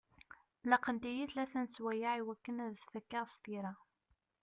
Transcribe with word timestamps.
Laqent-iyi 0.69 1.25
tlata 1.31 1.59
n 1.63 1.67
sswayeɛ 1.73 2.13
i 2.19 2.21
wakken 2.27 2.61
ad 2.65 2.73
t-fakeɣ 2.75 3.25
s 3.33 3.35
tira. 3.43 3.73